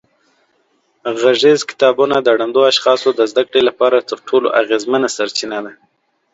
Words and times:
غږیز 1.21 1.61
کتابونه 1.69 2.15
د 2.21 2.27
ړندو 2.39 2.61
اشخاصو 2.71 3.09
د 3.15 3.21
زده 3.31 3.43
کړې 3.49 3.61
لپاره 3.69 4.05
تر 4.09 4.17
ټولو 4.27 4.47
اغېزمنه 4.61 5.07
سرچینه 5.17 5.59
ده. 5.65 5.71